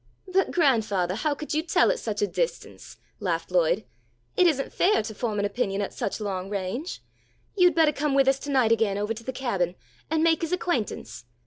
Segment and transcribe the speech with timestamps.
[0.27, 3.85] "But grandfathah, how could you tell at such a distance?" laughed Lloyd.
[4.35, 7.03] "It isn't fair to form an opinion at such long range.
[7.55, 9.75] You'd bettah come with us tonight again ovah to the Cabin,
[10.09, 11.25] and make his acquaintance.